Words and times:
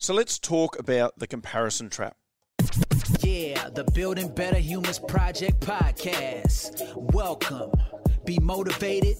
So 0.00 0.14
let's 0.14 0.38
talk 0.38 0.78
about 0.78 1.18
the 1.18 1.26
comparison 1.26 1.90
trap. 1.90 2.16
Yeah, 3.20 3.68
the 3.70 3.82
Building 3.94 4.32
Better 4.32 4.58
Humans 4.58 5.00
Project 5.00 5.58
podcast. 5.58 6.94
Welcome. 6.94 7.72
Be 8.24 8.38
motivated 8.38 9.16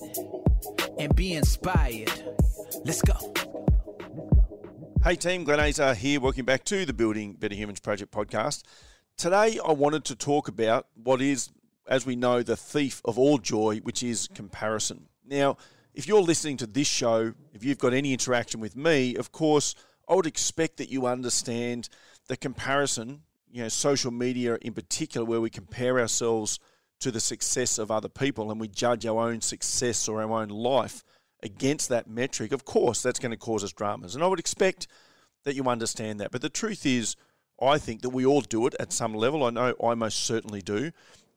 and 0.96 1.14
be 1.16 1.32
inspired. 1.32 2.12
Let's 2.84 3.02
go. 3.02 3.34
Hey 5.02 5.16
team, 5.16 5.42
Glenn 5.42 5.58
Azar 5.58 5.94
here. 5.94 6.20
Welcome 6.20 6.46
back 6.46 6.62
to 6.66 6.86
the 6.86 6.92
Building 6.92 7.32
Better 7.32 7.56
Humans 7.56 7.80
Project 7.80 8.12
podcast. 8.12 8.62
Today 9.16 9.58
I 9.66 9.72
wanted 9.72 10.04
to 10.04 10.14
talk 10.14 10.46
about 10.46 10.86
what 10.94 11.20
is, 11.20 11.50
as 11.88 12.06
we 12.06 12.14
know, 12.14 12.44
the 12.44 12.56
thief 12.56 13.02
of 13.04 13.18
all 13.18 13.38
joy, 13.38 13.78
which 13.78 14.04
is 14.04 14.28
comparison. 14.32 15.08
Now, 15.26 15.56
if 15.92 16.06
you're 16.06 16.22
listening 16.22 16.56
to 16.58 16.68
this 16.68 16.86
show, 16.86 17.34
if 17.52 17.64
you've 17.64 17.78
got 17.78 17.94
any 17.94 18.12
interaction 18.12 18.60
with 18.60 18.76
me, 18.76 19.16
of 19.16 19.32
course, 19.32 19.74
I 20.08 20.14
would 20.14 20.26
expect 20.26 20.78
that 20.78 20.90
you 20.90 21.06
understand 21.06 21.88
the 22.28 22.36
comparison, 22.36 23.22
you 23.50 23.62
know, 23.62 23.68
social 23.68 24.10
media 24.10 24.58
in 24.62 24.72
particular, 24.72 25.26
where 25.26 25.40
we 25.40 25.50
compare 25.50 26.00
ourselves 26.00 26.58
to 27.00 27.10
the 27.10 27.20
success 27.20 27.78
of 27.78 27.90
other 27.90 28.08
people 28.08 28.50
and 28.50 28.60
we 28.60 28.68
judge 28.68 29.06
our 29.06 29.28
own 29.28 29.40
success 29.40 30.08
or 30.08 30.22
our 30.22 30.32
own 30.42 30.48
life 30.48 31.04
against 31.42 31.88
that 31.90 32.08
metric. 32.08 32.52
Of 32.52 32.64
course, 32.64 33.02
that's 33.02 33.18
going 33.18 33.30
to 33.30 33.36
cause 33.36 33.62
us 33.62 33.72
dramas. 33.72 34.14
And 34.14 34.24
I 34.24 34.26
would 34.26 34.40
expect 34.40 34.88
that 35.44 35.54
you 35.54 35.64
understand 35.64 36.20
that. 36.20 36.32
But 36.32 36.42
the 36.42 36.48
truth 36.48 36.84
is, 36.84 37.14
I 37.60 37.78
think 37.78 38.02
that 38.02 38.10
we 38.10 38.26
all 38.26 38.40
do 38.40 38.66
it 38.66 38.74
at 38.80 38.92
some 38.92 39.14
level. 39.14 39.44
I 39.44 39.50
know 39.50 39.74
I 39.82 39.94
most 39.94 40.24
certainly 40.24 40.62
do. 40.62 40.92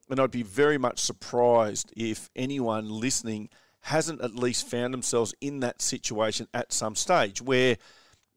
And 0.09 0.19
I'd 0.19 0.31
be 0.31 0.43
very 0.43 0.77
much 0.77 0.99
surprised 0.99 1.93
if 1.95 2.29
anyone 2.35 2.89
listening 2.89 3.49
hasn't 3.81 4.21
at 4.21 4.35
least 4.35 4.67
found 4.67 4.93
themselves 4.93 5.33
in 5.41 5.61
that 5.61 5.81
situation 5.81 6.47
at 6.53 6.73
some 6.73 6.95
stage 6.95 7.41
where 7.41 7.77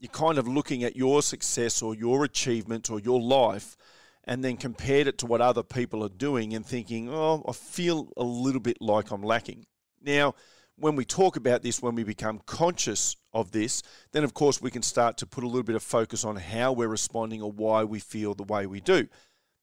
you're 0.04 0.10
kind 0.10 0.36
of 0.36 0.46
looking 0.46 0.84
at 0.84 0.96
your 0.96 1.22
success 1.22 1.80
or 1.80 1.94
your 1.94 2.24
achievement 2.24 2.90
or 2.90 3.00
your 3.00 3.18
life 3.18 3.74
and 4.24 4.44
then 4.44 4.58
compared 4.58 5.06
it 5.06 5.16
to 5.16 5.24
what 5.24 5.40
other 5.40 5.62
people 5.62 6.04
are 6.04 6.10
doing 6.10 6.52
and 6.52 6.66
thinking, 6.66 7.08
oh, 7.08 7.42
I 7.48 7.52
feel 7.52 8.12
a 8.18 8.22
little 8.22 8.60
bit 8.60 8.82
like 8.82 9.10
I'm 9.10 9.22
lacking. 9.22 9.64
Now, 10.02 10.34
when 10.76 10.94
we 10.94 11.06
talk 11.06 11.36
about 11.36 11.62
this, 11.62 11.80
when 11.80 11.94
we 11.94 12.04
become 12.04 12.42
conscious 12.44 13.16
of 13.32 13.52
this, 13.52 13.82
then 14.12 14.24
of 14.24 14.34
course 14.34 14.60
we 14.60 14.70
can 14.70 14.82
start 14.82 15.16
to 15.18 15.26
put 15.26 15.42
a 15.42 15.46
little 15.46 15.62
bit 15.62 15.74
of 15.74 15.82
focus 15.82 16.22
on 16.22 16.36
how 16.36 16.72
we're 16.72 16.86
responding 16.86 17.40
or 17.40 17.50
why 17.50 17.82
we 17.82 17.98
feel 17.98 18.34
the 18.34 18.42
way 18.42 18.66
we 18.66 18.82
do. 18.82 19.08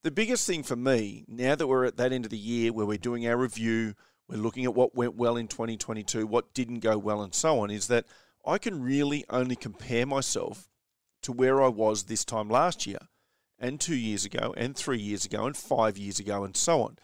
The 0.02 0.10
biggest 0.10 0.48
thing 0.48 0.64
for 0.64 0.76
me, 0.76 1.24
now 1.28 1.54
that 1.54 1.68
we're 1.68 1.86
at 1.86 1.98
that 1.98 2.12
end 2.12 2.26
of 2.26 2.32
the 2.32 2.38
year 2.38 2.74
where 2.74 2.88
we're 2.88 2.98
doing 2.98 3.28
our 3.28 3.38
review, 3.38 3.94
we're 4.28 4.38
looking 4.38 4.66
at 4.66 4.74
what 4.74 4.96
went 4.96 5.14
well 5.14 5.38
in 5.38 5.48
2022, 5.48 6.26
what 6.26 6.52
didn't 6.56 6.80
go 6.80 6.98
well, 6.98 7.22
and 7.22 7.36
so 7.36 7.60
on, 7.60 7.70
is 7.70 7.90
that 7.90 8.08
I 8.46 8.58
can 8.58 8.82
really 8.82 9.24
only 9.30 9.56
compare 9.56 10.06
myself 10.06 10.70
to 11.24 11.32
where 11.32 11.62
I 11.62 11.68
was 11.68 12.04
this 12.04 12.26
time 12.26 12.50
last 12.50 12.88
year, 12.88 13.00
and 13.60 13.80
two 13.80 13.96
years 13.96 14.26
ago, 14.26 14.54
and 14.58 14.76
three 14.76 14.98
years 14.98 15.26
ago, 15.26 15.46
and 15.46 15.56
five 15.56 15.98
years 15.98 16.20
ago, 16.20 16.44
and 16.44 16.58
so 16.58 16.82
on. 16.82 16.98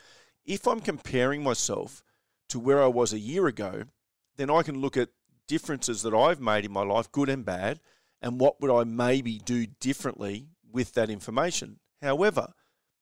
If 0.46 0.68
I'm 0.68 0.80
comparing 0.80 1.44
myself 1.44 2.02
to 2.50 2.60
where 2.60 2.82
I 2.82 2.88
was 2.88 3.14
a 3.14 3.20
year 3.20 3.48
ago, 3.48 3.84
then 4.38 4.50
I 4.50 4.64
can 4.64 4.80
look 4.80 4.98
at 4.98 5.10
differences 5.48 6.02
that 6.02 6.14
I've 6.14 6.42
made 6.42 6.66
in 6.66 6.72
my 6.72 6.84
life, 6.84 7.12
good 7.12 7.30
and 7.30 7.46
bad, 7.46 7.80
and 8.22 8.40
what 8.40 8.60
would 8.60 8.72
I 8.72 8.84
maybe 8.84 9.40
do 9.40 9.68
differently 9.80 10.48
with 10.72 10.94
that 10.94 11.10
information. 11.10 11.80
However, 12.02 12.54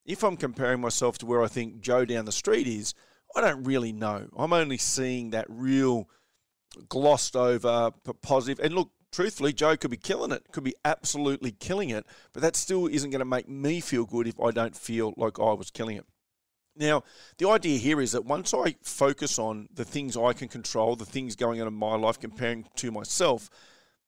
if 0.06 0.24
I'm 0.24 0.38
comparing 0.38 0.82
myself 0.82 1.18
to 1.20 1.26
where 1.26 1.44
I 1.44 1.48
think 1.48 1.80
Joe 1.80 2.06
down 2.06 2.26
the 2.26 2.32
street 2.32 2.68
is, 2.68 2.94
I 3.36 3.42
don't 3.42 3.64
really 3.64 3.92
know. 3.92 4.28
I'm 4.38 4.54
only 4.54 4.78
seeing 4.78 5.32
that 5.32 5.48
real 5.50 6.10
glossed 6.90 7.36
over 7.36 7.92
positive. 8.22 8.64
And 8.64 8.74
look, 8.74 8.92
truthfully, 9.12 9.54
Joe 9.54 9.78
could 9.78 9.92
be 9.92 9.98
killing 9.98 10.32
it, 10.32 10.52
could 10.52 10.64
be 10.64 10.76
absolutely 10.84 11.52
killing 11.52 11.90
it, 11.90 12.06
but 12.34 12.42
that 12.42 12.56
still 12.56 12.88
isn't 12.88 13.10
going 13.10 13.20
to 13.20 13.26
make 13.26 13.48
me 13.48 13.80
feel 13.80 14.06
good 14.06 14.28
if 14.28 14.40
I 14.40 14.52
don't 14.52 14.76
feel 14.76 15.14
like 15.18 15.40
I 15.40 15.54
was 15.54 15.72
killing 15.72 15.98
it. 15.98 16.06
Now, 16.78 17.04
the 17.38 17.50
idea 17.50 17.78
here 17.78 18.02
is 18.02 18.12
that 18.12 18.26
once 18.26 18.54
I 18.54 18.76
focus 18.82 19.40
on 19.40 19.70
the 19.74 19.86
things 19.86 20.18
I 20.18 20.34
can 20.34 20.50
control, 20.50 20.98
the 20.98 21.06
things 21.06 21.38
going 21.38 21.62
on 21.62 21.68
in 21.68 21.74
my 21.74 21.96
life 21.96 22.20
comparing 22.20 22.66
to 22.76 22.92
myself, 22.92 23.50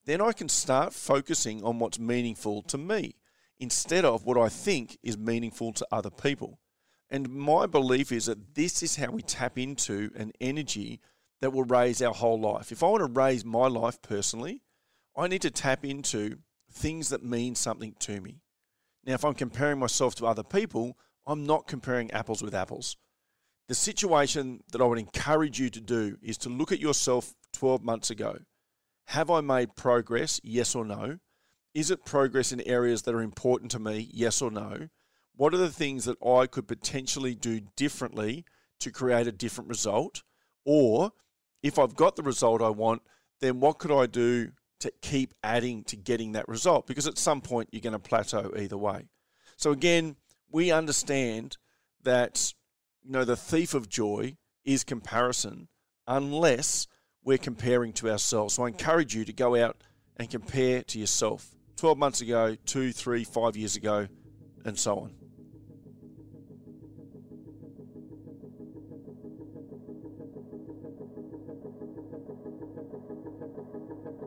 then 0.06 0.22
I 0.22 0.34
can 0.34 0.50
start 0.50 0.94
focusing 0.94 1.64
on 1.64 1.80
what's 1.80 2.00
meaningful 2.00 2.62
to 2.64 2.78
me 2.78 3.16
instead 3.60 4.04
of 4.04 4.26
what 4.26 4.38
I 4.38 4.50
think 4.50 4.98
is 5.02 5.18
meaningful 5.18 5.72
to 5.74 5.88
other 5.92 6.10
people. 6.10 6.60
And 7.10 7.30
my 7.30 7.66
belief 7.66 8.12
is 8.12 8.26
that 8.26 8.56
this 8.56 8.84
is 8.84 8.98
how 8.98 9.12
we 9.12 9.22
tap 9.22 9.58
into 9.58 10.12
an 10.16 10.34
energy 10.42 11.00
that 11.42 11.54
will 11.54 11.64
raise 11.64 12.02
our 12.02 12.14
whole 12.14 12.40
life. 12.40 12.72
If 12.72 12.84
I 12.84 12.88
want 12.88 13.06
to 13.06 13.20
raise 13.20 13.46
my 13.46 13.68
life 13.68 14.02
personally, 14.02 14.62
I 15.16 15.28
need 15.28 15.42
to 15.44 15.52
tap 15.52 15.86
into 15.86 16.38
things 16.72 17.10
that 17.10 17.24
mean 17.24 17.56
something 17.56 17.96
to 18.00 18.22
me. 18.22 18.42
Now, 19.06 19.14
if 19.14 19.24
I'm 19.24 19.34
comparing 19.34 19.80
myself 19.80 20.16
to 20.16 20.26
other 20.26 20.44
people, 20.44 20.98
I'm 21.26 21.46
not 21.46 21.68
comparing 21.68 22.12
apples 22.12 22.42
with 22.42 22.54
apples. 22.56 22.98
The 23.68 23.76
situation 23.76 24.64
that 24.72 24.82
I 24.82 24.86
would 24.86 25.00
encourage 25.00 25.60
you 25.60 25.70
to 25.70 25.82
do 25.82 26.18
is 26.22 26.38
to 26.40 26.50
look 26.50 26.72
at 26.72 26.80
yourself 26.80 27.34
12 27.54 27.84
months 27.84 28.10
ago. 28.10 28.40
Have 29.08 29.30
I 29.30 29.42
made 29.42 29.76
progress? 29.76 30.40
Yes 30.44 30.76
or 30.76 30.86
no? 30.86 31.20
Is 31.74 31.92
it 31.92 32.06
progress 32.06 32.52
in 32.52 32.62
areas 32.62 33.04
that 33.04 33.14
are 33.16 33.22
important 33.22 33.72
to 33.72 33.80
me? 33.80 34.10
Yes 34.12 34.42
or 34.42 34.52
no? 34.52 34.90
What 35.36 35.54
are 35.54 35.58
the 35.58 35.70
things 35.70 36.06
that 36.06 36.18
I 36.26 36.48
could 36.48 36.68
potentially 36.68 37.36
do 37.36 37.62
differently 37.76 38.46
to 38.80 38.92
create 38.92 39.28
a 39.28 39.32
different 39.32 39.70
result? 39.70 40.24
Or 40.66 41.12
if 41.64 41.80
I've 41.80 41.96
got 41.96 42.16
the 42.16 42.24
result 42.24 42.62
I 42.62 42.70
want, 42.70 43.02
then 43.42 43.60
what 43.60 43.80
could 43.80 43.92
I 43.92 44.06
do 44.06 44.52
to 44.80 44.92
keep 45.02 45.34
adding 45.44 45.84
to 45.86 45.96
getting 45.96 46.34
that 46.34 46.48
result? 46.48 46.88
Because 46.88 47.08
at 47.08 47.18
some 47.18 47.42
point 47.42 47.70
you're 47.72 47.82
going 47.82 47.94
to 47.94 48.00
plateau 48.00 48.52
either 48.58 48.78
way. 48.78 49.08
So 49.56 49.72
again, 49.72 50.16
we 50.52 50.72
understand 50.72 51.58
that 52.04 52.54
you 53.04 53.12
know 53.12 53.26
the 53.26 53.36
thief 53.36 53.74
of 53.74 53.90
joy 53.90 54.38
is 54.64 54.84
comparison 54.84 55.68
unless 56.08 56.88
we're 57.24 57.38
comparing 57.38 57.94
to 57.94 58.10
ourselves. 58.10 58.56
So 58.56 58.64
I 58.64 58.68
encourage 58.68 59.16
you 59.16 59.26
to 59.26 59.34
go 59.34 59.56
out 59.56 59.84
and 60.16 60.30
compare 60.30 60.84
to 60.84 61.00
yourself. 61.00 61.56
12 61.76 61.98
months 61.98 62.22
ago, 62.22 62.56
two, 62.66 62.92
three, 62.92 63.24
five 63.24 63.56
years 63.56 63.76
ago, 63.76 64.08
and 64.66 64.78
so 64.78 64.98
on. 64.98 65.27